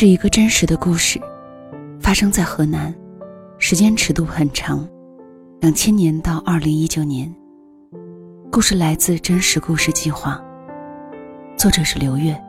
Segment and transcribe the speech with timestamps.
[0.00, 1.20] 是一个真实的故事，
[1.98, 2.94] 发生在河南，
[3.58, 4.88] 时间尺度很长，
[5.60, 7.28] 两千年到二零一九年。
[8.48, 10.40] 故事来自真实故事计划，
[11.56, 12.40] 作者是刘月。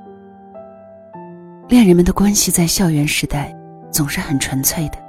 [1.67, 3.51] 恋人们的关系在校园时代
[3.91, 4.99] 总是很纯粹的，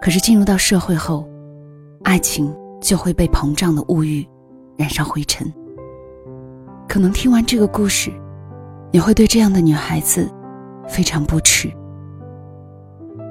[0.00, 1.28] 可是进入到社会后，
[2.04, 4.24] 爱情就会被膨胀的物欲
[4.76, 5.52] 染上灰尘。
[6.88, 8.12] 可能听完这个故事，
[8.92, 10.32] 你会对这样的女孩子。
[10.92, 11.72] 非常不耻，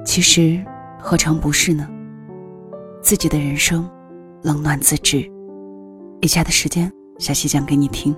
[0.04, 0.60] 其实
[0.98, 1.88] 何尝不是呢？
[3.00, 3.88] 自己的人生，
[4.42, 5.30] 冷暖自知。
[6.20, 8.16] 以下的时间，小溪讲给你听。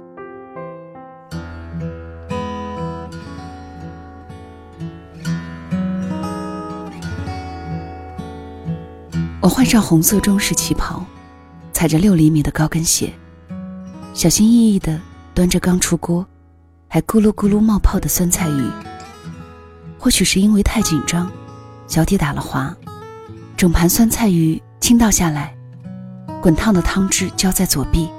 [9.42, 11.04] 我换上红色中式旗袍，
[11.70, 13.12] 踩着六厘米的高跟鞋，
[14.14, 14.98] 小心翼翼的
[15.34, 16.26] 端着刚出锅，
[16.88, 18.93] 还咕噜咕噜冒泡的酸菜鱼。
[20.04, 21.32] 或许是因为太紧张，
[21.86, 22.76] 脚底打了滑，
[23.56, 25.56] 整盘酸菜鱼倾倒下来，
[26.42, 28.10] 滚烫的汤汁浇在左臂，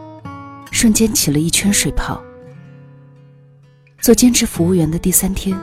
[0.72, 2.20] 瞬间起了一圈水泡。
[4.02, 5.56] 做兼职服务员的第三天，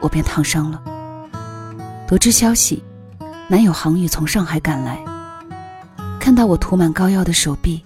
[0.00, 0.80] 我便烫伤了。
[2.06, 2.80] 得知消息，
[3.48, 5.04] 男友杭宇从上海赶来，
[6.20, 7.82] 看到我涂满膏药的手臂，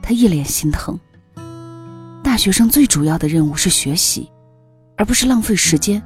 [0.00, 0.96] 他一脸心疼。
[2.22, 4.30] 大学生最主要的任务是学习，
[4.96, 6.00] 而不是浪费时间。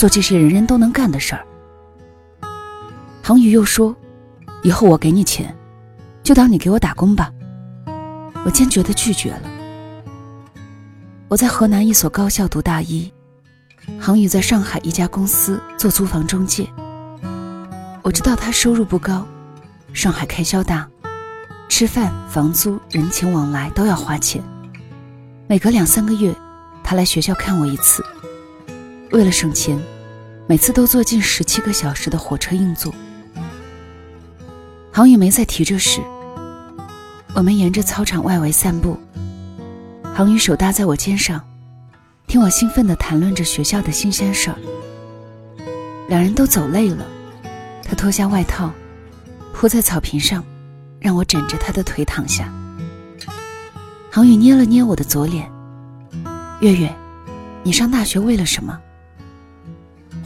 [0.00, 1.46] 做这些人人都能干的事儿。
[3.22, 3.94] 杭宇又说
[4.64, 5.54] ：“以后我给你钱，
[6.22, 7.30] 就当你给我打工吧。”
[8.42, 9.42] 我坚决的拒绝了。
[11.28, 13.12] 我在河南一所高校读大一，
[14.00, 16.66] 杭宇在上海一家公司做租房中介。
[18.00, 19.26] 我知道他收入不高，
[19.92, 20.88] 上海开销大，
[21.68, 24.42] 吃饭、房租、人情往来都要花钱。
[25.46, 26.34] 每隔两三个月，
[26.82, 28.02] 他来学校看我一次。
[29.12, 29.76] 为了省钱，
[30.46, 32.94] 每次都坐近十七个小时的火车硬座。
[34.92, 36.00] 航宇没再提这事。
[37.34, 38.96] 我们沿着操场外围散步，
[40.14, 41.44] 航宇手搭在我肩上，
[42.28, 44.56] 听我兴奋地谈论着学校的新鲜事儿。
[46.08, 47.04] 两人都走累了，
[47.84, 48.72] 他脱下外套，
[49.52, 50.44] 铺在草坪上，
[51.00, 52.52] 让我枕着他的腿躺下。
[54.10, 55.50] 航宇捏了捏我的左脸，
[56.60, 56.94] 月月，
[57.64, 58.78] 你上大学为了什么？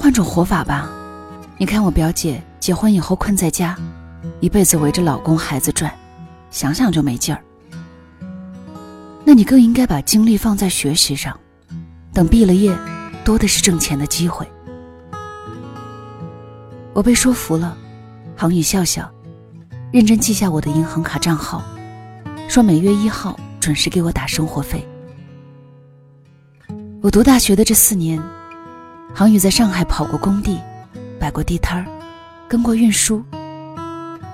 [0.04, 0.91] 换种活法吧，
[1.56, 3.75] 你看我表姐结婚以后困在家，
[4.38, 5.91] 一辈子围着老公孩子转，
[6.50, 7.42] 想想就没劲儿。
[9.25, 11.34] 那你更应该把精力放在学习上，
[12.12, 12.76] 等毕了业，
[13.25, 14.47] 多的是挣钱的机会。
[16.93, 17.75] 我被说服了，
[18.37, 19.10] 杭宇笑笑，
[19.91, 21.64] 认真记下我的银行卡账号，
[22.47, 24.87] 说每月一号准时给我打生活费。
[27.00, 28.22] 我读大学的这四年。
[29.16, 30.58] 航宇在上海跑过工地，
[31.20, 31.86] 摆过地摊儿，
[32.48, 33.22] 跟过运输。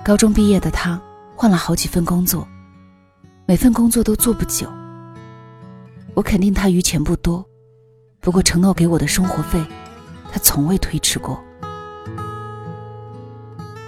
[0.03, 0.99] 高中毕业的他
[1.35, 2.47] 换了好几份工作，
[3.45, 4.67] 每份工作都做不久。
[6.15, 7.45] 我肯定他余钱不多，
[8.19, 9.63] 不过承诺给我的生活费，
[10.31, 11.39] 他从未推迟过。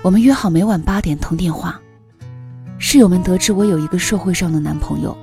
[0.03, 1.81] 我们约好每晚八点通电话。
[2.77, 5.17] 室友们得知我有一个社会上的男朋友，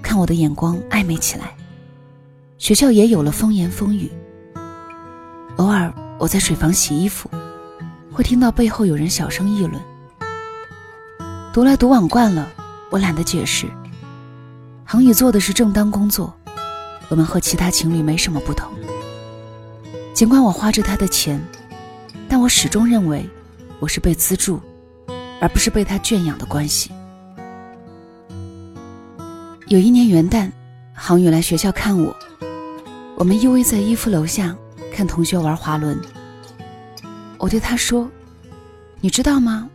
[0.00, 1.52] 看我的眼光暧昧起来。
[2.58, 4.08] 学校也有了风言风语。
[5.56, 7.30] 偶尔我在水房洗衣服，
[8.12, 9.80] 会听到背后有人小声议论。
[11.52, 12.50] 独来独往惯了，
[12.90, 13.68] 我懒得解释。
[14.84, 16.34] 杭宇做的是正当工作，
[17.08, 18.72] 我们和其他情侣没什么不同。
[20.12, 21.40] 尽管我花着他的钱，
[22.28, 23.28] 但我始终认为
[23.78, 24.60] 我是被资助，
[25.40, 26.90] 而不是被他圈养的关系。
[29.68, 30.50] 有一年元旦，
[30.92, 32.14] 航宇来学校看我，
[33.16, 34.56] 我们依偎在衣服楼下。
[34.94, 36.00] 看同学玩滑轮，
[37.38, 38.08] 我对他说
[39.02, 39.68] ：“你知道吗？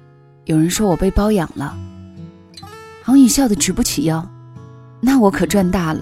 [0.45, 1.77] 有人说我被包养了。”
[3.03, 4.25] 杭宇笑得直不起腰。
[5.01, 6.01] 那我可赚大了，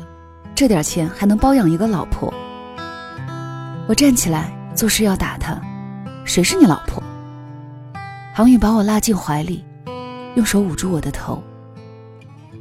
[0.53, 2.31] 这点钱还能包养一个老婆。
[3.87, 5.59] 我站起来做事要打他，
[6.23, 7.01] 谁是你老婆？
[8.35, 9.65] 杭宇把我拉进怀里，
[10.35, 11.41] 用手捂住我的头。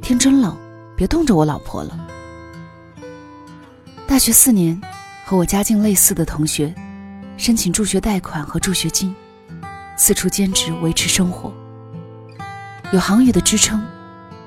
[0.01, 0.57] 天真冷，
[0.95, 2.07] 别冻着我老婆了。
[4.07, 4.81] 大学四年。
[5.29, 6.73] 和我家境类似的同学，
[7.35, 9.13] 申请助学贷款和助学金，
[9.97, 11.53] 四处兼职维持生活。
[12.93, 13.85] 有行业的支撑，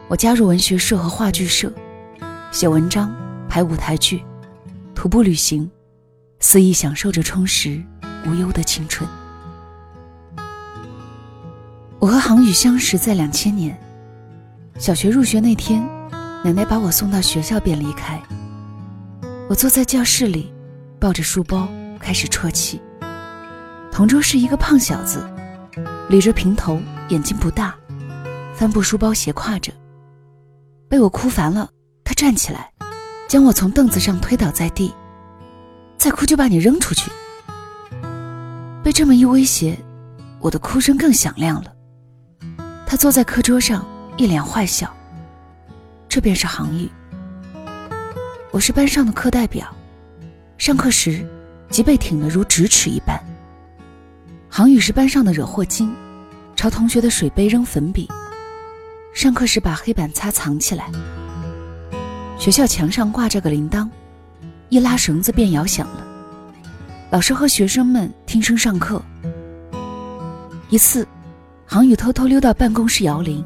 [0.09, 1.71] 我加入文学社和话剧社，
[2.51, 3.15] 写文章、
[3.47, 4.25] 排舞台剧、
[4.95, 5.71] 徒步旅行，
[6.39, 7.79] 肆意享受着充实
[8.27, 9.07] 无忧的青春。
[11.99, 13.79] 我和航宇相识在两千年，
[14.79, 15.87] 小学入学那天，
[16.43, 18.19] 奶奶把我送到学校便离开，
[19.47, 20.51] 我坐在教室里。
[21.01, 21.67] 抱着书包
[21.99, 22.79] 开始啜泣，
[23.91, 25.27] 同桌是一个胖小子，
[26.11, 27.75] 理着平头，眼睛不大，
[28.55, 29.73] 帆布书包斜挎着。
[30.91, 31.71] 被我哭烦了，
[32.05, 32.71] 他站起来，
[33.27, 34.95] 将我从凳子上推倒在地，
[35.97, 37.11] 再哭就把你扔出去。
[38.83, 39.79] 被这么一威胁，
[40.39, 41.73] 我的哭声更响亮了。
[42.87, 43.87] 他坐在课桌上，
[44.19, 44.95] 一脸坏笑。
[46.11, 46.91] 这便是杭宇。
[48.51, 49.67] 我是班上的课代表，
[50.61, 51.27] 上课时
[51.71, 53.19] 脊背挺得如直尺一般。
[54.47, 55.91] 杭宇是班上的惹祸精，
[56.55, 58.07] 朝同学的水杯扔粉笔，
[59.15, 60.93] 上课时把黑板擦藏起来。
[62.39, 63.89] 学校墙上挂着个铃铛，
[64.69, 66.07] 一拉绳子便摇响了。
[67.11, 69.03] 老师和学生们听声上课。
[70.69, 71.09] 一次，
[71.65, 73.43] 杭宇偷偷溜到办公室摇铃。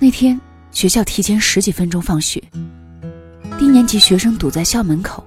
[0.00, 0.40] 那天
[0.70, 2.42] 学校提前十几分钟放学，
[3.58, 5.22] 低年级学生堵在校门口，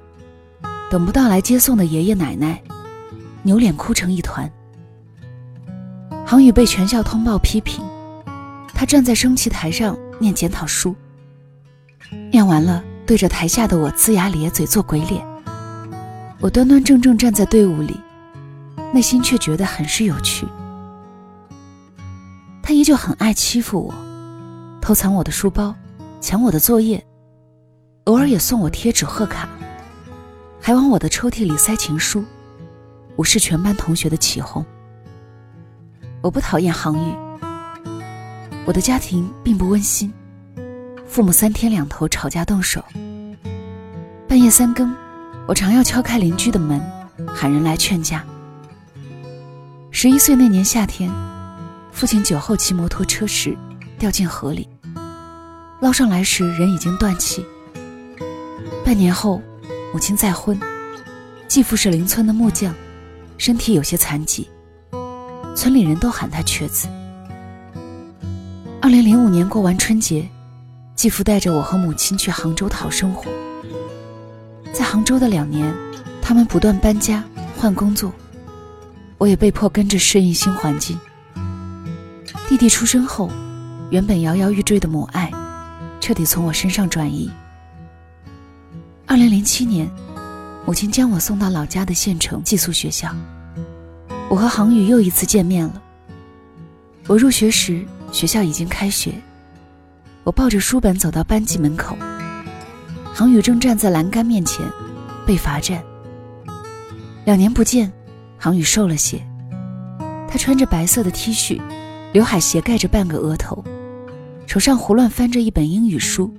[0.91, 2.61] 等不到来接送的爷爷奶奶，
[3.43, 4.51] 扭脸哭成一团。
[6.25, 7.81] 航宇被全校通报批评，
[8.73, 10.93] 他站在升旗台上念检讨书。
[12.29, 15.25] 念完了，对着台下的我龇牙咧嘴做鬼脸。
[16.41, 17.97] 我端端正正站在队伍里，
[18.93, 20.45] 内心却觉得很是有趣。
[22.61, 23.93] 他依旧很爱欺负我，
[24.81, 25.73] 偷藏我的书包，
[26.19, 27.01] 抢我的作业，
[28.03, 29.47] 偶尔也送我贴纸贺卡，
[30.61, 32.23] 还往我的抽屉里塞情书，
[33.15, 34.63] 无视全班同学的起哄。
[36.21, 37.15] 我不讨厌航宇。
[38.63, 40.13] 我的家庭并不温馨，
[41.07, 42.85] 父母三天两头吵架动手。
[44.27, 44.95] 半夜三更，
[45.47, 46.79] 我常要敲开邻居的门，
[47.27, 48.23] 喊人来劝架。
[49.89, 51.11] 十一岁那年夏天，
[51.91, 53.57] 父亲酒后骑摩托车时
[53.97, 54.69] 掉进河里，
[55.81, 57.43] 捞上来时人已经断气。
[58.85, 59.41] 半年后，
[59.93, 60.57] 母亲再婚，
[61.49, 62.73] 继父是邻村的木匠，
[63.37, 64.49] 身体有些残疾。
[65.53, 66.87] 村里人都喊他瘸子。
[68.81, 70.25] 二零零五年过完春节，
[70.95, 73.29] 继父带着我和母亲去杭州讨生活。
[74.71, 75.75] 在杭州的两年，
[76.21, 77.21] 他们不断搬家
[77.57, 78.13] 换工作，
[79.17, 80.97] 我也被迫跟着适应新环境。
[82.47, 83.29] 弟弟出生后，
[83.89, 85.29] 原本摇摇欲坠的母爱，
[85.99, 87.29] 彻底从我身上转移。
[89.11, 89.91] 二零零七年，
[90.65, 93.13] 母亲将我送到老家的县城寄宿学校。
[94.29, 95.81] 我和航宇又一次见面了。
[97.07, 99.11] 我入学时，学校已经开学。
[100.23, 101.97] 我抱着书本走到班级门口，
[103.13, 104.65] 航宇正站在栏杆面前，
[105.27, 105.83] 被罚站。
[107.25, 107.91] 两年不见，
[108.37, 109.21] 航宇瘦了些。
[110.25, 111.61] 他穿着白色的 T 恤，
[112.13, 113.61] 刘海斜盖着半个额头，
[114.47, 116.33] 手上胡乱翻着一本英语书。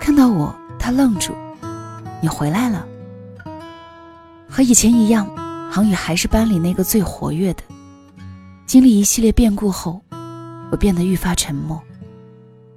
[0.00, 0.52] 看到我，
[0.88, 1.34] 他愣住
[2.22, 2.86] ：“你回来了？”
[4.48, 5.28] 和以前一样。
[5.70, 7.62] 航宇还是班里那个最活跃的。
[8.64, 10.00] 经历一系列变故后，
[10.72, 11.78] 我变得愈发沉默，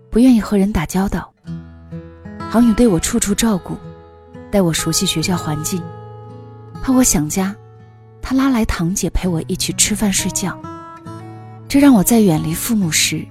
[0.10, 1.31] 不愿意和人打交道。
[2.50, 3.78] 航宇对我处处照顾，
[4.52, 5.81] 带我熟悉学校环境，
[6.84, 7.56] 怕我想家，
[8.22, 10.62] 他拉来堂姐陪我一起吃饭睡觉。
[11.69, 13.25] 这让我在远离父母时，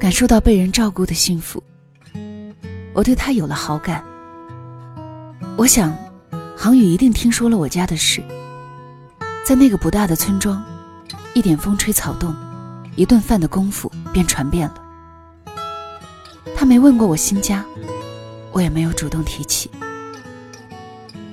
[0.00, 1.62] 感受到被人照顾的幸福。
[2.98, 4.02] 我对他有了好感。
[5.56, 5.96] 我想，
[6.56, 8.20] 航宇一定听说了我家的事。
[9.46, 10.60] 在那个不大的村庄，
[11.32, 12.34] 一点风吹草动，
[12.96, 14.74] 一顿饭的功夫便传遍了。
[16.56, 17.64] 他没问过我新家，
[18.50, 19.70] 我也没有主动提起。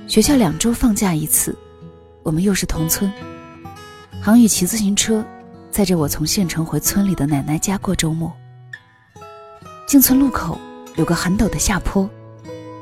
[0.07, 1.57] 学校两周放假一次，
[2.22, 3.12] 我们又是同村。
[4.22, 5.25] 航宇骑自行车
[5.72, 8.31] 载着我从县城回村里的奶奶家过周末。
[9.88, 10.60] 进村路口
[10.96, 12.10] 有个很陡的下坡，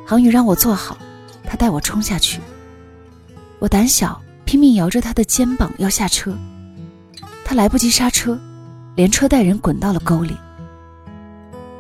[0.06, 0.98] 航宇让我坐好，
[1.44, 2.40] 他带我冲下去。
[3.60, 4.22] 我胆小。
[4.46, 6.38] 拼命摇着他的肩膀要下车，
[7.44, 8.40] 他来不及刹车，
[8.94, 10.38] 连车带人滚到了沟里。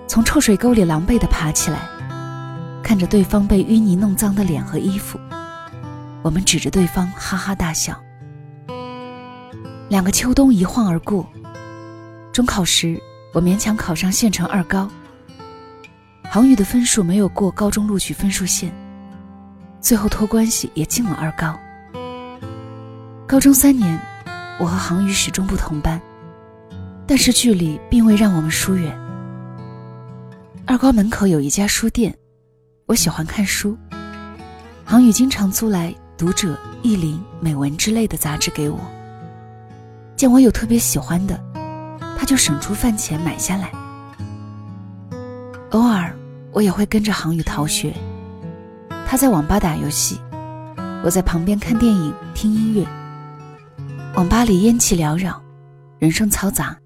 [0.08, 1.88] 从臭水沟里狼狈地爬起来，
[2.82, 5.20] 看着对方被淤泥弄脏的脸和衣服，
[6.24, 8.02] 我们指着对方哈哈大笑。
[9.90, 11.30] 两个秋冬一晃而过，
[12.32, 13.00] 中考时
[13.34, 14.90] 我勉强考上县城二高。
[16.34, 18.74] 航宇的分数没有过高中录取分数线，
[19.80, 21.56] 最后托关系也进了二高。
[23.28, 24.02] 高中三年，
[24.60, 26.02] 我和航宇始终不同班，
[27.06, 29.00] 但是距离并未让我们疏远。
[30.66, 32.12] 二高门口有一家书店，
[32.88, 33.78] 我喜欢看书，
[34.84, 38.80] 航宇经常租来《读者》《意林》《美文》之类的杂志给我。
[40.16, 41.40] 见我有特别喜欢的，
[42.18, 43.72] 他就省出饭钱买下来。
[45.70, 46.12] 偶尔，
[46.53, 47.91] 我也会跟着航宇逃学，
[49.07, 50.22] 他在网吧打游戏，
[51.03, 52.88] 我在旁边看电影、听音乐。
[54.15, 55.41] 网吧里烟气缭绕，
[55.98, 56.77] 人声嘈杂。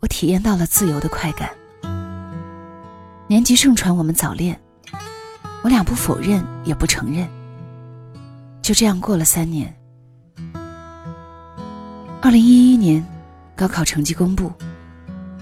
[0.00, 1.48] 我体验到了自由的快感。
[3.26, 4.60] 年级盛传我们早恋，
[5.62, 7.26] 我俩不否认也不承认。
[8.60, 9.74] 就这样过了三年。
[12.20, 13.02] 二零一一年，
[13.56, 14.52] 高考成绩公布，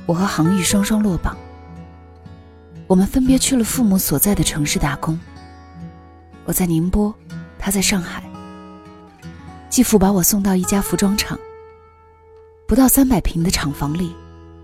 [0.07, 1.37] 我和航宇双双落榜。
[2.89, 5.21] 我们分别去了父母所在的城市打工。
[6.47, 7.15] 我在宁波，
[7.59, 8.23] 他在上海。
[9.69, 11.39] 继父把我送到一家服装厂。
[12.67, 14.17] 不到三百平的厂房里，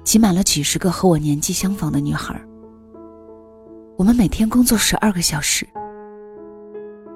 [0.02, 2.34] 挤满了几十个和我年纪相仿的女孩。
[3.96, 5.68] 我们每天工作十二个小时。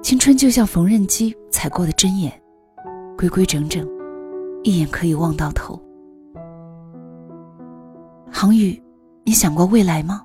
[0.03, 2.31] 青春就像缝纫机踩过的针眼，
[3.17, 3.88] 规规整整，
[4.62, 5.83] 一眼可以望到头。
[8.31, 8.81] 航宇，
[9.25, 10.23] 你想过未来吗？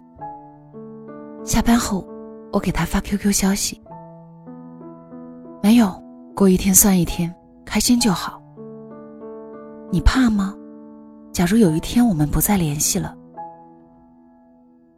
[1.43, 2.07] 下班后，
[2.51, 3.81] 我给他发 QQ 消息。
[5.61, 5.91] 没有，
[6.35, 7.33] 过一天算一天，
[7.65, 8.41] 开心就好。
[9.91, 10.55] 你怕吗？
[11.31, 13.15] 假如有一天我们不再联系了，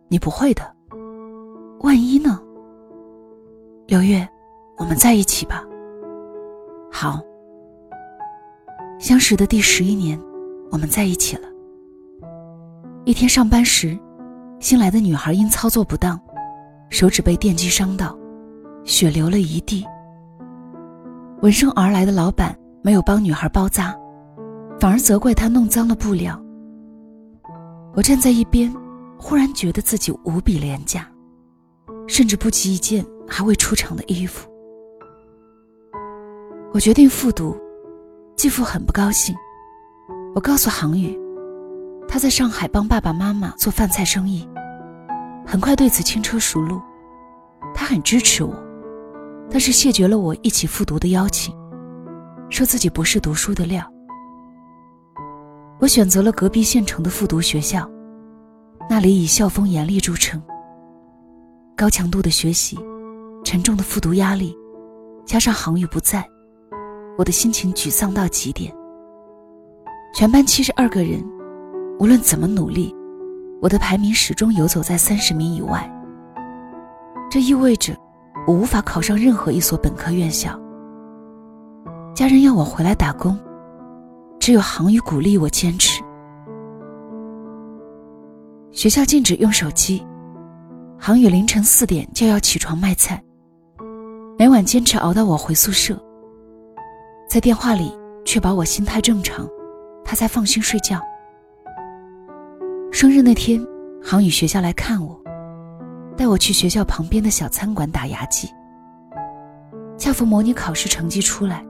[0.07, 0.61] 你不会的。
[1.81, 2.39] 万一呢？
[3.87, 4.27] 刘月。
[4.77, 5.63] 我们在一起吧。
[6.91, 7.21] 好。
[8.99, 10.19] 相识的第十一年，
[10.69, 11.47] 我们在一起了。
[13.05, 13.97] 一天上班时，
[14.59, 16.19] 新来的女孩因操作不当，
[16.89, 18.17] 手指被电击伤到，
[18.83, 19.85] 血流了一地。
[21.41, 23.95] 闻声而来的老板没有帮女孩包扎，
[24.79, 26.41] 反而责怪她弄脏了布料。
[27.93, 28.73] 我站在一边，
[29.17, 31.07] 忽然觉得自己无比廉价，
[32.07, 34.49] 甚至不及一件还未出厂的衣服。
[36.73, 37.55] 我决定复读，
[38.35, 39.35] 继父很不高兴。
[40.33, 41.17] 我告诉杭宇，
[42.07, 44.47] 他在上海帮爸爸妈妈做饭菜生意，
[45.45, 46.81] 很快对此轻车熟路。
[47.73, 48.53] 他很支持我，
[49.49, 51.53] 但是谢绝了我一起复读的邀请，
[52.49, 53.85] 说自己不是读书的料。
[55.79, 57.89] 我选择了隔壁县城的复读学校，
[58.89, 60.41] 那里以校风严厉著称。
[61.75, 62.79] 高强度的学习，
[63.43, 64.55] 沉重的复读压力，
[65.25, 66.25] 加上航宇不在。
[67.17, 68.73] 我的心情沮丧到极点。
[70.13, 71.21] 全班七十二个人，
[71.99, 72.95] 无论怎么努力，
[73.65, 75.91] 我的排名始终游走在三十名以外。
[77.31, 77.97] 这意味着
[78.45, 80.51] 我无法考上任何一所本科院校。
[82.13, 83.35] 家人要我回来打工，
[84.39, 86.03] 只有航宇鼓励我坚持。
[88.71, 90.05] 学校禁止用手机，
[90.99, 93.19] 航宇凌晨四点就要起床卖菜，
[94.37, 95.99] 每晚坚持熬到我回宿舍。
[97.27, 97.91] 在电话里
[98.25, 99.49] 确保我心态正常，
[100.03, 101.01] 他才放心睡觉。
[102.95, 103.61] 生日那天，
[104.01, 105.19] 航宇学校来看我，
[106.15, 108.49] 带我去学校旁边的小餐馆打牙祭。
[109.97, 111.61] 恰逢模拟考试成绩出来，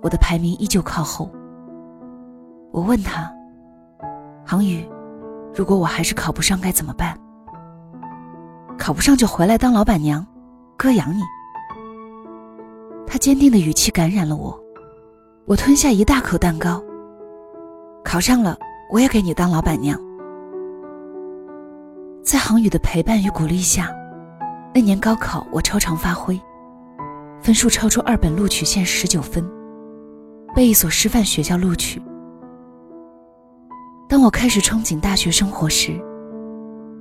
[0.00, 1.28] 我的排名依旧靠后。
[2.70, 3.28] 我问他
[4.46, 4.88] ：“航宇，
[5.52, 7.18] 如果我还是考不上该怎么办？”
[8.78, 10.24] 考不上就回来当老板娘，
[10.76, 11.22] 哥养你。
[13.08, 14.56] 他坚定的语气感染了我，
[15.46, 16.80] 我吞下一大口蛋糕。
[18.04, 18.56] 考上了，
[18.88, 20.00] 我也给你当老板娘。
[22.28, 23.90] 在航宇的陪伴与鼓励下，
[24.74, 26.38] 那年高考我超常发挥，
[27.40, 29.42] 分数超出二本录取线十九分，
[30.54, 32.02] 被一所师范学校录取。
[34.10, 35.98] 当我开始憧憬大学生活时，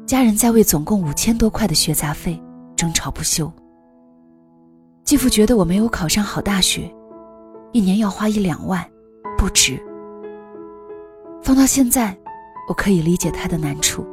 [0.06, 2.42] 家人在为总共五千多块的学杂费
[2.78, 3.52] 争吵不休。
[5.04, 6.90] 继父觉得我没有考上好大学，
[7.74, 8.82] 一年要花一两万，
[9.38, 9.78] 不值。
[11.44, 12.18] 放到现在，
[12.70, 14.08] 我可以理解他的难处。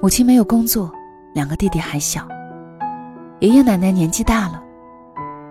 [0.00, 0.92] 母亲没有工作，
[1.34, 2.26] 两个弟弟还小，
[3.40, 4.62] 爷爷奶奶年纪大了，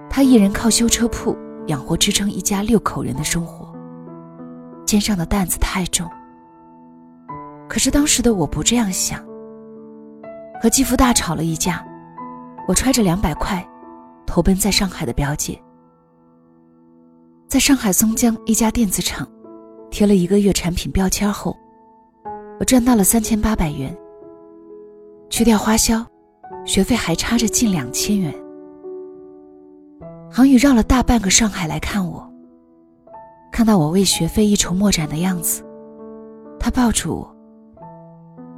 [0.10, 1.38] 他一人靠修车铺
[1.68, 3.74] 养活支撑一家六口人的生活，
[4.86, 6.10] 肩上的担子太重。
[7.68, 9.22] 可是当时的我不这样想，
[10.62, 11.86] 和继父大吵了一架，
[12.70, 13.66] 我揣着两百块。
[14.26, 15.58] 投奔在上海的表姐，
[17.48, 19.26] 在上海松江一家电子厂
[19.90, 21.56] 贴了一个月产品标签后，
[22.60, 23.98] 我赚到了三千八百元。
[25.30, 26.06] 去掉花销，
[26.66, 28.34] 学费还差着近两千元。
[30.32, 32.32] 航宇绕了大半个上海来看我，
[33.52, 35.64] 看到我为学费一筹莫展的样子，
[36.60, 37.36] 他抱住我。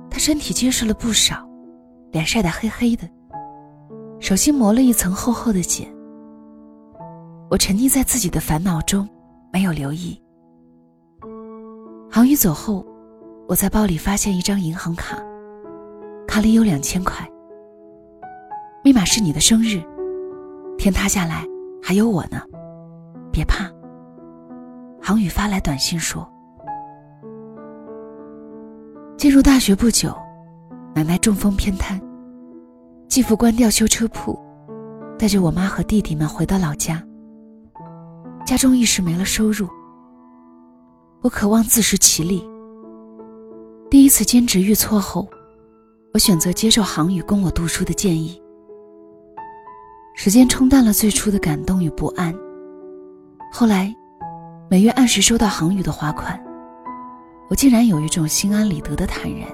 [0.09, 1.47] 他身体结实了不少，
[2.11, 3.07] 脸晒得黑黑的。
[4.19, 5.87] 手心磨了一层厚厚的茧。
[7.49, 9.07] 我沉溺在自己的烦恼中，
[9.51, 10.19] 没有留意。
[12.11, 12.85] 航宇走后，
[13.47, 15.17] 我在包里发现一张银行卡，
[16.29, 17.27] 卡里有两千块。
[18.83, 19.81] 密码是你的生日，
[20.77, 21.43] 天塌下来
[21.81, 22.39] 还有我呢，
[23.31, 23.67] 别怕。
[25.01, 26.29] 航宇发来短信说
[29.17, 30.15] ：“进入大学不久，
[30.93, 31.99] 奶奶中风偏瘫，
[33.07, 34.39] 继父关掉修车铺，
[35.17, 37.03] 带着我妈和弟弟们回到老家。
[38.45, 39.67] 家中一时没了收入，
[41.21, 42.47] 我渴望自食其力。
[43.89, 45.27] 第一次兼职遇挫后，
[46.11, 48.41] 我选择接受航宇供我读书的建议。
[50.15, 52.33] 时间冲淡了最初的感动与不安。
[53.51, 53.93] 后来，
[54.69, 56.39] 每月按时收到航宇的划款。”
[57.49, 59.47] 我竟然有一种心安理得的坦然。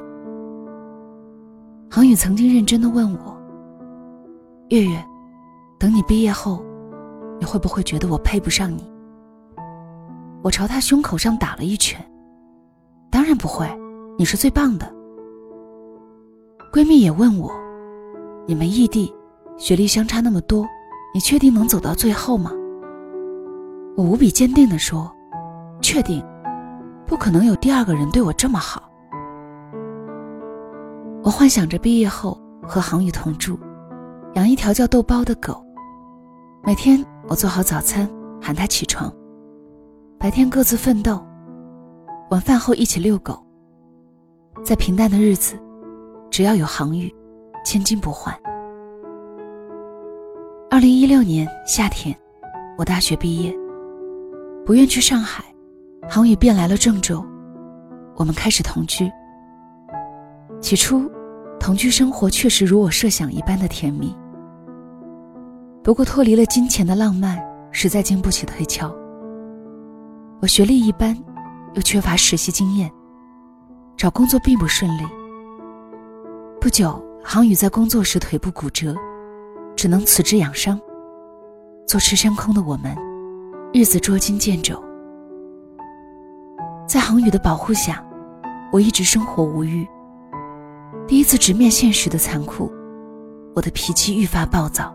[1.89, 3.37] 航宇曾经认真的问我
[4.67, 5.05] ：“月月，
[5.79, 6.61] 等你毕业后，
[7.39, 8.89] 你会不会觉得我配不上你？”
[10.43, 12.03] 我朝他胸口上打了一拳
[13.09, 13.65] ：“当然不会，
[14.17, 14.93] 你是最棒的。”
[16.75, 17.49] 闺蜜也问我
[18.45, 19.09] ：“你们异地，
[19.55, 20.67] 学历相差那么多，
[21.13, 22.51] 你确定能走到最后吗？”
[23.95, 25.09] 我无比坚定的说
[25.81, 26.21] ：“确定。”
[27.07, 28.91] 不可能有第二个人对我这么好。
[31.23, 33.57] 我幻想着毕业后和航宇同住，
[34.33, 35.63] 养一条叫豆包的狗。
[36.61, 38.05] 每天我做好早餐，
[38.41, 39.09] 喊它起床。
[40.19, 41.25] 白天各自奋斗，
[42.31, 43.41] 晚饭后一起遛狗。
[44.61, 45.57] 在平淡的日子，
[46.35, 47.09] 只要有航宇，
[47.63, 48.37] 千金不换。
[50.69, 52.13] 二零一六年夏天，
[52.77, 53.57] 我大学毕业，
[54.65, 55.45] 不愿去上海。
[56.09, 57.25] 航宇便来了郑州，
[58.17, 59.09] 我们开始同居。
[60.59, 61.09] 起初，
[61.57, 64.13] 同居生活确实如我设想一般的甜蜜。
[65.85, 68.93] 不过，脱离了金钱的浪漫，实在经不起推敲。
[70.41, 71.17] 我学历一般，
[71.75, 72.91] 又缺乏实习经验，
[73.95, 75.03] 找工作并不顺利。
[76.65, 78.95] 不久，航宇在工作时腿部骨折，
[79.75, 80.81] 只能辞职养伤。
[81.85, 82.97] 坐吃山空的我们，
[83.71, 84.83] 日子捉襟见肘。
[86.87, 88.03] 在航宇的保护下，
[88.71, 89.87] 我一直生活无虞。
[91.07, 92.71] 第一次直面现实的残酷，
[93.55, 94.91] 我的脾气愈发暴躁，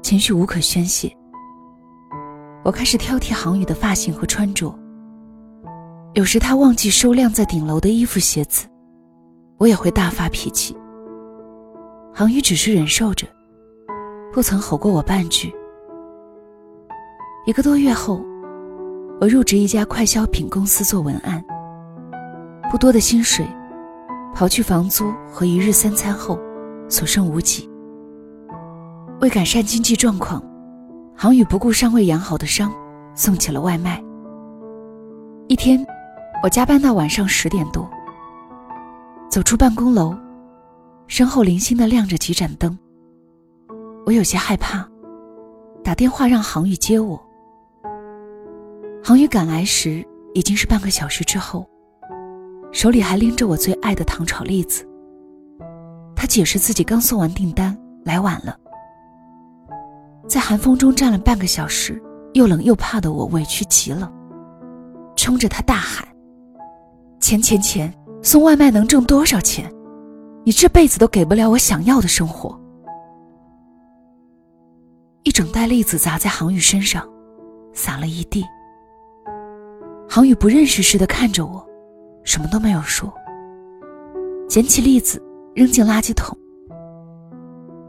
[0.00, 1.12] 情绪无可宣泄。
[2.62, 4.72] 我开始挑剔航宇的发型和穿着。
[6.12, 8.68] 有时他忘记收晾在顶楼的衣服鞋子，
[9.58, 10.72] 我也会大发脾气。
[12.16, 13.26] 航宇只是忍受着，
[14.32, 15.52] 不曾吼过我半句。
[17.44, 18.24] 一个多月后。
[19.20, 21.42] 我入职一家快消品公司做文案，
[22.68, 23.46] 不多的薪水，
[24.34, 26.36] 刨去房租和一日三餐后，
[26.88, 27.70] 所剩无几。
[29.20, 30.42] 为改善经济状况，
[31.16, 32.72] 航宇不顾尚未养好的伤，
[33.14, 34.02] 送起了外卖。
[35.46, 35.86] 一天，
[36.42, 37.88] 我加班到晚上十点多，
[39.30, 40.14] 走出办公楼，
[41.06, 42.76] 身后零星的亮着几盏灯。
[44.06, 44.88] 我有些害怕，
[45.82, 47.22] 打电话让航宇接我。
[49.02, 51.68] 航宇赶来时已经是半个小时之后，
[52.72, 54.86] 手里还拎着我最爱的糖炒栗子。
[56.16, 58.56] 他解释自己刚送完订单，来晚了。
[60.26, 64.10] 在寒风中站了半个小时，又冷又怕的我委屈极了，
[65.16, 66.08] 冲着他大喊
[67.20, 67.92] ：“钱钱钱！
[68.22, 69.70] 送外卖能挣多少钱？
[70.44, 72.58] 你这辈子都给不了我想要的生活！”
[75.24, 77.08] 一整袋栗子砸在航宇身上，
[77.72, 78.44] 洒了一地。
[80.08, 81.66] 航宇不认识似的看着我，
[82.24, 83.12] 什么都没有说。
[84.46, 85.20] 捡起栗子
[85.54, 86.36] 扔进垃圾桶。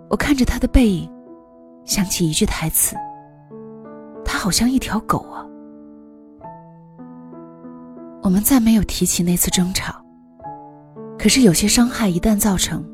[0.09, 1.11] 我看着他的背影，
[1.83, 2.95] 想起一句台词
[4.23, 5.45] ：“他好像一条狗啊。”
[8.23, 10.04] 我们再没有提起那次争吵。
[11.25, 12.85] 可是有些伤害一旦造成，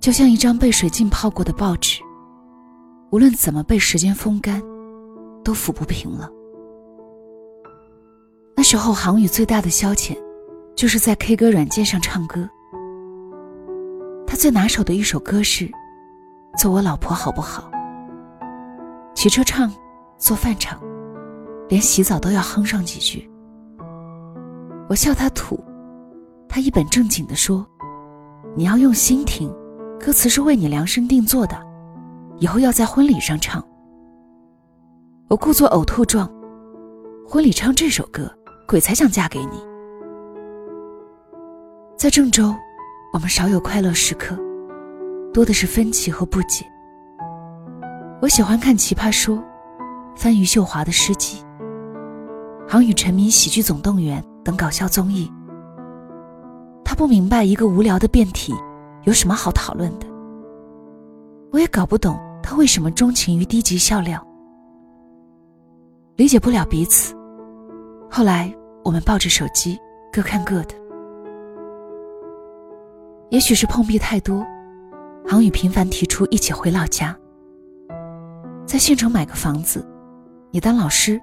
[0.00, 2.02] 就像一张被水浸泡过的报纸，
[3.12, 4.60] 无论怎么被时间风干，
[5.44, 6.28] 都抚不平了。
[8.56, 10.18] 那时候，航宇最大的消遣，
[10.74, 12.50] 就是在 K 歌软件上唱歌。
[14.26, 15.66] 他最拿手的一首歌是
[16.58, 17.70] 《做我老婆好不好》。
[19.14, 19.72] 骑车唱，
[20.18, 20.80] 做饭唱，
[21.68, 23.30] 连洗澡都要哼上几句。
[24.88, 25.62] 我笑他土，
[26.50, 27.64] 他一本正经地说
[28.56, 29.48] ：“你要用心听，
[30.00, 31.56] 歌词是为你量身定做的，
[32.38, 33.64] 以后要在婚礼上唱。”
[35.30, 36.28] 我故作呕吐状，
[37.24, 38.28] 婚礼唱这首歌。
[38.66, 39.60] 鬼才想嫁给你。
[41.96, 42.54] 在郑州，
[43.12, 44.38] 我们少有快乐时刻，
[45.34, 46.64] 多的是分歧和不解。
[48.22, 49.36] 我喜欢看《奇葩说》，
[50.14, 51.44] 翻余秀华的诗集，
[52.68, 55.28] 航宇沉迷《喜剧总动员》等搞笑综艺。
[57.00, 58.52] 不明白一个无聊的辩题
[59.04, 60.06] 有什么好讨论的，
[61.50, 64.22] 我也搞不懂他为什么钟情于低级笑料。
[66.16, 67.14] 理解不了彼此。
[68.10, 69.78] 后来我们抱着手机，
[70.12, 70.74] 各看各的。
[73.30, 74.44] 也许是碰壁太多，
[75.26, 77.16] 航宇频繁提出一起回老家，
[78.66, 79.82] 在县城买个房子，
[80.50, 81.18] 你当老师，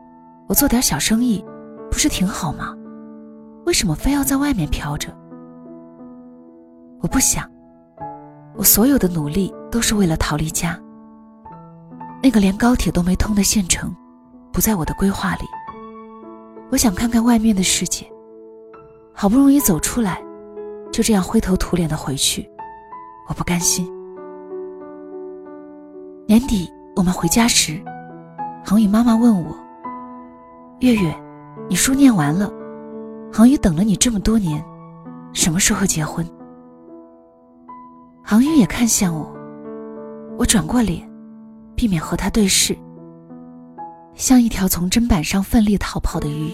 [0.49, 1.45] 我做点小生意，
[1.91, 2.75] 不是挺好吗？
[3.67, 5.15] 为什么非要在外面飘着？
[7.01, 7.49] 我不想，
[8.55, 10.79] 我所有的努力都是为了逃离家。
[12.23, 13.95] 那个连高铁都没通的县城，
[14.51, 15.43] 不在我的规划里。
[16.71, 18.05] 我想看看外面的世界，
[19.13, 20.21] 好不容易走出来。
[20.91, 22.49] 就这样灰头土脸的回去，
[23.29, 23.87] 我不甘心。
[26.25, 27.79] 年底我们回家时，
[28.65, 29.55] 恒宇妈妈问我
[30.79, 31.15] ：“月月，
[31.69, 32.51] 你书念完了，
[33.31, 34.63] 恒宇等了你这么多年，
[35.33, 36.27] 什么时候结婚？”
[38.29, 39.33] 航宇也看向我，
[40.37, 41.09] 我转过脸，
[41.77, 42.77] 避免和他对视，
[44.15, 46.51] 像一条从砧板上奋力逃跑的鱼。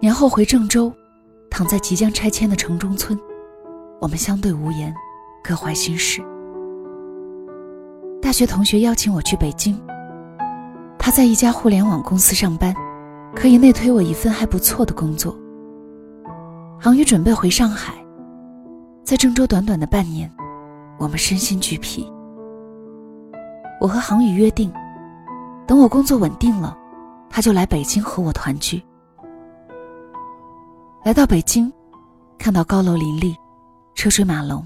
[0.00, 0.90] 年后回郑州。
[1.50, 3.18] 躺在即将拆迁的城中村，
[4.00, 4.94] 我们相对无言，
[5.42, 6.22] 各怀心事。
[8.20, 9.80] 大学同学邀请我去北京，
[10.98, 12.74] 他在一家互联网公司上班，
[13.34, 15.34] 可以内推我一份还不错的工作。
[16.78, 17.94] 航宇准备回上海，
[19.08, 20.30] 在郑州短短的半年，
[20.98, 22.06] 我们身心俱疲。
[23.80, 24.70] 我和航宇约定，
[25.66, 26.76] 等我工作稳定了，
[27.30, 28.84] 他就来北京和我团聚。
[31.06, 31.72] 来到北京，
[32.36, 33.34] 看到高楼林立，
[33.94, 34.62] 车水马龙。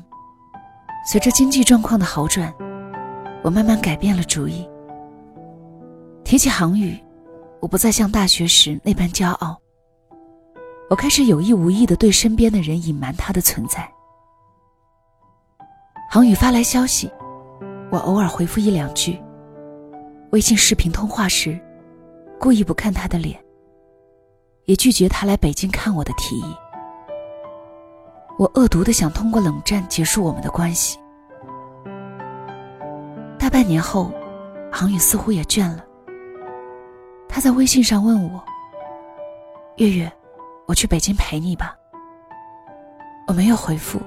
[1.08, 2.52] 随着经济状况的好转，
[3.44, 4.68] 我慢慢改变了主意。
[6.24, 6.98] 提起航宇，
[7.60, 9.56] 我不再像大学时那般骄傲。
[10.90, 13.88] 我开始有意无意的对身边的人隐瞒他的存在。
[16.12, 17.10] 航宇发来消息，
[17.90, 19.18] 我偶尔回复一两句。
[20.32, 21.58] 微信视频通话时，
[22.38, 23.42] 故意不看他的脸。
[24.66, 26.54] 也拒绝他来北京看我的提议。
[28.38, 30.98] 我恶毒的想通过冷战结束我们的关系。
[33.38, 34.12] 大半年后，
[34.70, 35.82] 航宇似乎也倦了。
[37.26, 38.44] 他在微信上问我
[39.76, 40.12] ：“月月，
[40.66, 41.74] 我去北京陪你吧。”
[43.26, 43.98] 我没有回复。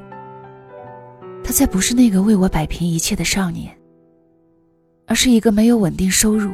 [1.46, 3.72] 他再不是那个为我摆平一切的少年，
[5.06, 6.52] 而是一个没有稳定收入，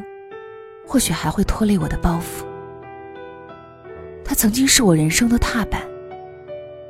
[0.86, 2.44] 或许还会拖累我的包袱。
[4.22, 5.82] 他曾经是我人生的踏板，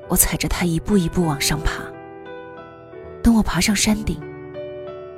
[0.08, 1.84] 我踩着他一步一步往上爬。
[3.22, 4.20] 等我爬上山顶，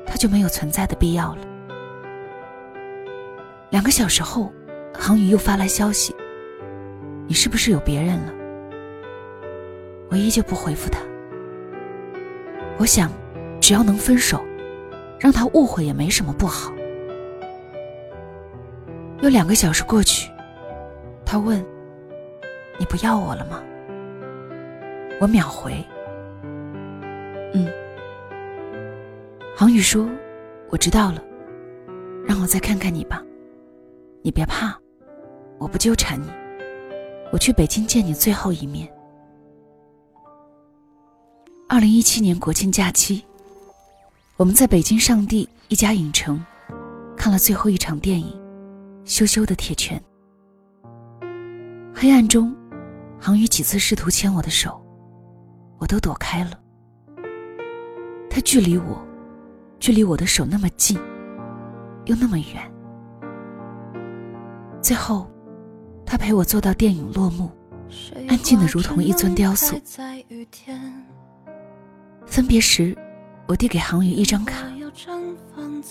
[0.06, 1.42] 他就没有存在的必要了。
[3.70, 4.52] 两个小时后，
[4.94, 6.14] 航宇又发来消息
[7.28, 8.34] ：“你是不是有别人了？”
[10.12, 11.00] 我依旧不回复他。
[12.78, 13.12] 我想，
[13.62, 14.44] 只要能分手，
[15.20, 16.74] 让他误会也没什么不好。
[19.22, 20.30] 又两个小时过去，
[21.26, 21.64] 他问。
[22.80, 23.62] 你不要我了吗？
[25.22, 25.74] 我秒回。
[27.54, 27.72] 嗯。
[29.56, 30.10] 航宇说
[30.72, 31.24] ：“我知道了，
[32.28, 33.24] 让我再看看你吧。
[34.24, 34.76] 你别怕，
[35.60, 36.28] 我不纠缠你。
[37.32, 38.92] 我去北京见你最后一面。”
[41.74, 43.26] 二零一七年国庆假期，
[44.38, 46.40] 我们在北京上地一家影城
[47.18, 48.28] 看了最后一场电影
[49.12, 50.00] 《羞羞的铁拳》。
[51.92, 52.56] 黑暗中。
[53.20, 54.80] 航宇几次试图牵我的手，
[55.80, 56.52] 我都躲开了。
[58.30, 59.04] 他距离我，
[59.80, 61.00] 距离我的手那么近，
[62.06, 62.72] 又那么远。
[64.80, 65.28] 最后，
[66.06, 67.50] 他陪我坐到电影落幕，
[68.28, 69.76] 安静的如同一尊雕塑。
[72.34, 72.98] 分别时，
[73.46, 74.66] 我递给航宇一张卡，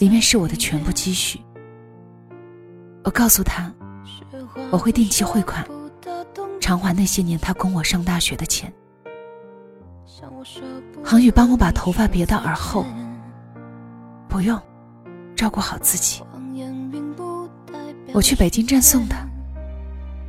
[0.00, 1.40] 里面是我的全部积蓄。
[3.04, 3.72] 我告诉他，
[4.72, 5.64] 我会定期汇款。
[6.60, 8.72] 偿还那些年他供我上大学的钱。
[11.04, 12.84] 航宇帮我把头发别到耳后，
[14.28, 14.60] 不用，
[15.36, 16.24] 照顾好自己。
[18.12, 19.24] 我去北京站送他。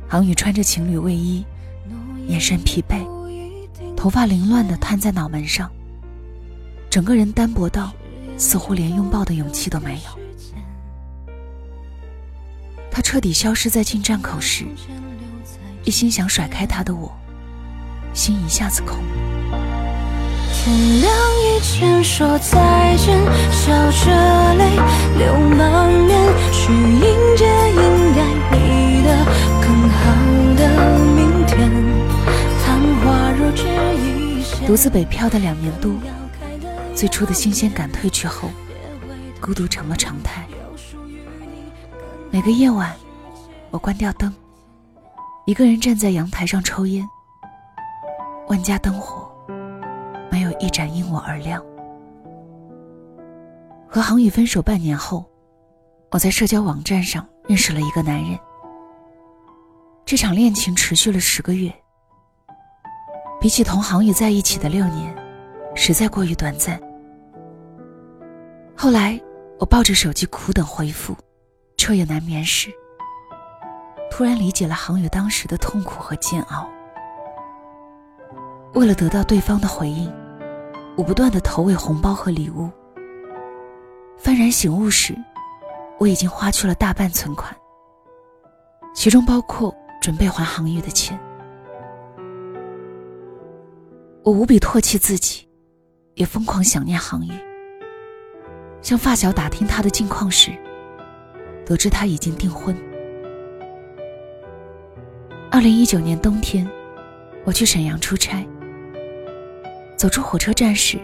[0.08, 1.44] 航宇穿着情侣卫衣，
[2.28, 3.04] 眼神疲惫，
[3.96, 5.68] 头发凌乱的摊在脑门上，
[6.94, 7.92] 整个人单薄到
[8.38, 11.34] 似乎连拥抱的勇气都没有。
[12.88, 14.64] 他彻底消失在进站口时。
[15.82, 17.12] 一心想甩开他的我，
[18.12, 19.02] 心一下子空。
[20.52, 23.18] 天亮以前说再见，
[23.50, 24.64] 笑着泪
[25.18, 26.16] 流满面，
[26.52, 27.00] 去迎
[27.36, 28.22] 接应该
[28.56, 29.26] 你的
[29.60, 29.98] 更好
[30.54, 30.62] 的
[31.00, 31.58] 明天。
[32.64, 34.64] 昙花若只一现。
[34.64, 35.92] 独自北漂的两年多，
[37.04, 38.48] 最初的新鲜感褪去后，
[39.38, 40.42] 孤独成了常态。
[42.30, 42.96] 每个夜晚，
[43.70, 44.34] 我关掉灯。
[45.44, 47.06] 一个人站在阳台上抽烟，
[48.48, 49.30] 万家灯火，
[50.30, 51.62] 没有一盏因我而亮。
[53.86, 55.26] 和杭宇分手半年后，
[56.10, 58.38] 我在社交网站上认识了一个男人。
[60.06, 61.70] 这场恋情持续了十个月，
[63.38, 65.14] 比起同杭宇在一起的六年，
[65.74, 66.80] 实在过于短暂。
[68.76, 69.18] 后来，
[69.58, 71.16] 我抱着手机苦等回复，
[71.76, 72.70] 彻夜难眠时。
[74.10, 76.68] 突然理解了航宇当时的痛苦和煎熬。
[78.74, 80.12] 为了得到对方的回应，
[80.96, 82.70] 我不断的投喂红包和礼物。
[84.22, 85.16] 幡然醒悟时，
[85.98, 87.56] 我已经花去了大半存款，
[88.94, 91.18] 其中包括准备还航宇的钱。
[94.22, 95.48] 我无比唾弃自己，
[96.14, 97.32] 也疯狂想念航宇。
[98.84, 100.52] 向发小打听他的近况时，
[101.64, 102.76] 得知他已经订婚。
[105.50, 106.68] 二零一九年冬天，
[107.44, 108.46] 我去沈阳出差。
[109.96, 110.98] 走出火车站时，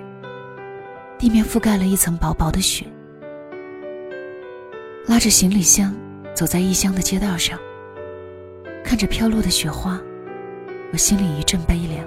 [1.19, 2.85] 地面覆盖了一层薄薄的雪。
[5.07, 5.97] 拉着行李箱
[6.35, 7.59] 走在异乡的街道上，
[8.85, 9.99] 看着飘落的雪花，
[10.93, 12.07] 我心里一阵悲凉。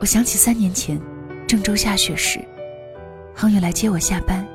[0.00, 1.00] 我想起三年前
[1.46, 2.40] 郑州下雪时，
[3.40, 4.46] 杭宇来接我下班。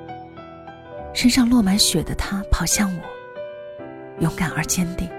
[1.12, 3.02] 身上落满雪的他跑向我，
[4.19, 5.10] 勇敢而坚定。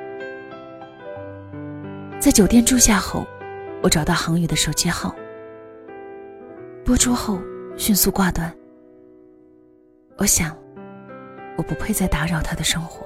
[2.20, 3.26] 在酒店住下后，
[3.82, 5.12] 我找到航宇的手机号，
[6.84, 7.40] 拨出后
[7.76, 8.54] 迅速挂断。
[10.16, 10.56] 我想，
[11.56, 13.04] 我不配再打扰他的生活。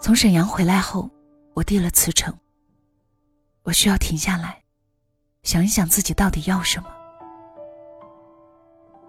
[0.00, 1.10] 从沈阳回来后，
[1.52, 2.32] 我递了辞呈。
[3.64, 4.62] 我需要停下来，
[5.42, 6.99] 想一想自己到底要什么。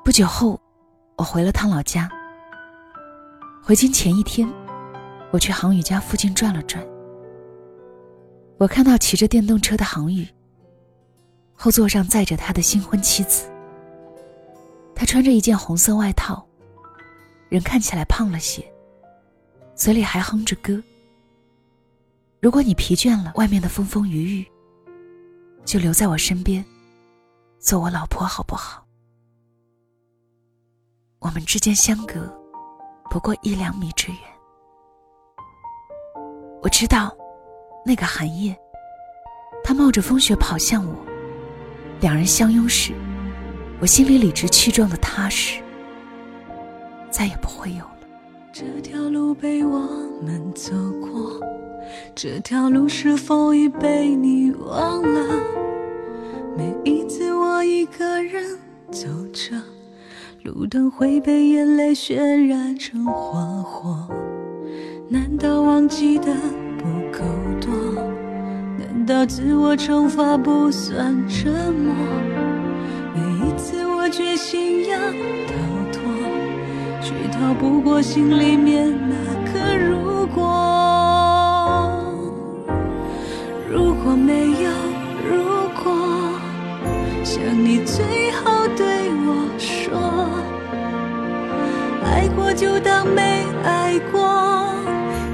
[0.04, 0.60] 不久后，
[1.16, 2.10] 我回了趟老家。
[3.62, 4.52] 回京前一天，
[5.30, 6.84] 我去杭宇家附近转了转。
[8.58, 10.28] 我看到骑着电动车的杭宇，
[11.54, 13.48] 后座上载着他的新婚妻子。
[14.96, 16.44] 他穿着一件红色外套，
[17.50, 18.66] 人看起来胖了些，
[19.76, 20.82] 嘴里还哼着歌。
[22.40, 24.48] 如果你疲倦了外面的风风雨雨，
[25.64, 26.66] 就留在我身边，
[27.60, 28.84] 做我老婆好不好？
[31.22, 32.16] 我们之间相隔
[33.12, 34.18] 不过一两米之远，
[36.64, 37.16] 我知道。
[37.84, 38.56] 那个寒夜，
[39.64, 40.96] 他冒着风雪跑向我，
[42.00, 42.94] 两人相拥时，
[43.80, 45.62] 我心里理直气壮的踏实，
[47.10, 47.98] 再也不会有了。
[48.52, 49.80] 这条路被我
[50.22, 51.40] 们走过，
[52.16, 55.44] 这条路是否已被你忘了？
[56.56, 58.60] 每一次我一个人
[58.92, 59.60] 走着，
[60.44, 62.16] 路灯会被眼泪渲
[62.48, 64.08] 染成花火，
[65.08, 66.34] 难道忘记的
[66.80, 67.20] 不够
[67.60, 67.72] 多？
[68.76, 71.94] 难道自我惩罚不算折磨？
[73.14, 75.54] 每一次我决心要逃
[75.92, 76.02] 脱，
[77.02, 79.16] 却逃不过心里面那
[79.52, 80.42] 个如果。
[83.70, 84.72] 如果没有
[85.30, 85.46] 如
[85.84, 85.94] 果，
[87.24, 88.91] 想你最好的
[92.12, 94.76] 爱过就当没爱过，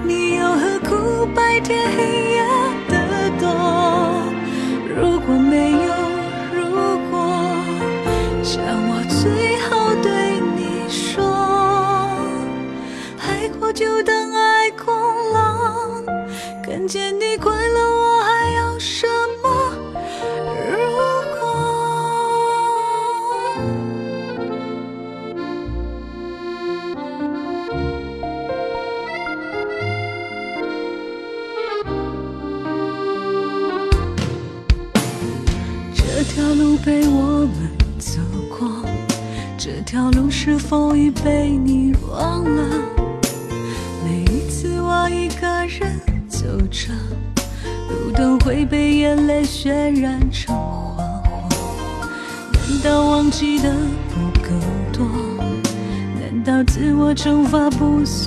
[0.06, 2.27] 你又何苦白天黑？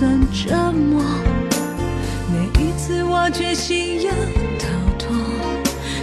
[0.01, 1.05] 算折磨？
[2.33, 4.11] 每一次我决心要
[4.59, 4.67] 逃
[4.99, 5.15] 脱，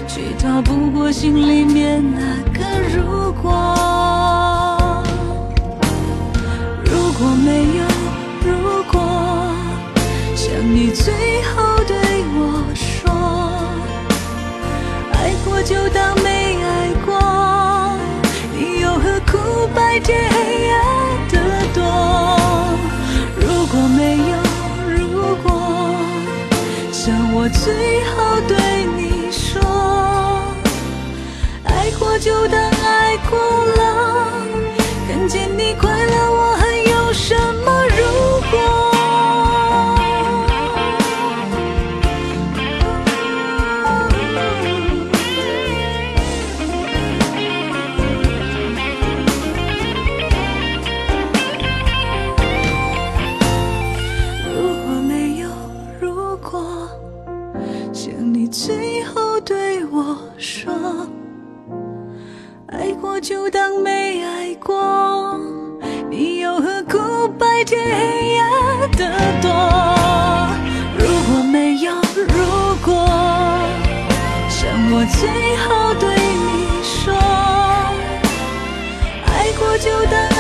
[0.08, 2.20] 却逃不过心里面那
[2.54, 2.60] 个
[2.96, 5.02] 如果。
[6.86, 7.84] 如果没有
[8.46, 9.02] 如果。
[10.36, 11.12] 像你最
[11.56, 11.56] 后
[11.88, 11.98] 对
[12.36, 13.10] 我说，
[15.14, 17.98] 爱过就当没爱过，
[18.56, 20.30] 你又何苦白天
[27.48, 29.62] 我最后对你说，
[31.64, 33.97] 爱过就当爱过了，
[58.00, 60.72] 像你最后对我说，
[62.68, 65.36] 爱过就当没爱过，
[66.08, 68.40] 你又何苦白天黑夜
[68.98, 69.10] 的
[69.42, 69.50] 躲？
[71.00, 71.92] 如果没有
[72.28, 72.94] 如果，
[74.48, 76.08] 像我最后对
[76.46, 77.12] 你说，
[79.26, 80.37] 爱过就当。